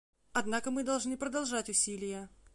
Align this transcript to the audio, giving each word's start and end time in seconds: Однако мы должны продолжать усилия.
Однако 0.33 0.71
мы 0.71 0.83
должны 0.83 1.15
продолжать 1.15 1.69
усилия. 1.69 2.27